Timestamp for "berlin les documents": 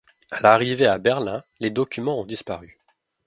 0.97-2.19